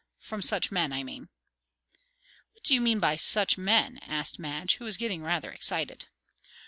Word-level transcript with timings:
From 0.17 0.41
such 0.41 0.71
men, 0.71 0.91
I 0.91 1.03
mean." 1.03 1.29
"What 2.53 2.63
do 2.63 2.73
you 2.73 2.81
mean 2.81 2.99
by 2.99 3.17
'such 3.17 3.55
men'?" 3.55 3.99
asked 4.01 4.39
Madge, 4.39 4.77
who 4.77 4.85
was 4.85 4.97
getting 4.97 5.21
rather 5.21 5.51
excited. 5.51 6.07